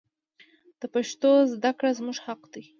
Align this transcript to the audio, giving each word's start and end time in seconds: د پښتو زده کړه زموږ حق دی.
د 0.79 0.81
پښتو 0.93 1.31
زده 1.53 1.71
کړه 1.79 1.91
زموږ 1.99 2.17
حق 2.25 2.41
دی. 2.53 2.63